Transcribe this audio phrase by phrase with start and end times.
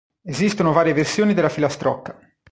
[0.23, 2.17] Esistono varie versioni della filastrocca.